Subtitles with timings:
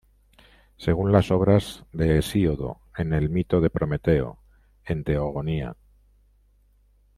[0.77, 4.39] Según las obras de Hesíodo, en el mito de Prometeo,
[4.83, 5.75] en "Teogonía.